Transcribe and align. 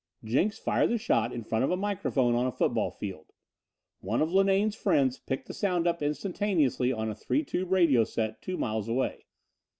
Jenks 0.23 0.57
fired 0.57 0.89
the 0.89 0.97
shot 0.97 1.31
in 1.31 1.43
front 1.43 1.63
of 1.63 1.69
a 1.69 1.77
microphone 1.77 2.33
on 2.33 2.47
a 2.47 2.51
football 2.51 2.89
field. 2.89 3.33
One 3.99 4.19
of 4.19 4.33
Linane's 4.33 4.75
friends 4.75 5.19
picked 5.19 5.47
the 5.47 5.53
sound 5.53 5.85
up 5.85 6.01
instantaneously 6.01 6.91
on 6.91 7.07
a 7.11 7.13
three 7.13 7.43
tube 7.45 7.71
radio 7.71 8.03
set 8.03 8.41
two 8.41 8.57
miles 8.57 8.87
away. 8.87 9.27